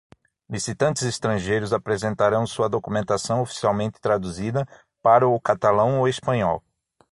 Licitantes 0.49 1.03
estrangeiros 1.03 1.73
apresentarão 1.73 2.47
sua 2.47 2.67
documentação 2.67 3.41
oficialmente 3.43 4.01
traduzida 4.01 4.67
para 4.99 5.27
o 5.27 5.39
catalão 5.39 5.99
ou 5.99 6.07
espanhol. 6.07 6.63